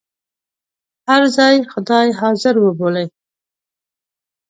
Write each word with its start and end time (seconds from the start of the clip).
هر 1.07 1.21
ځای 1.37 1.55
خدای 1.71 2.07
حاضر 2.19 2.55
وبولئ. 2.59 3.07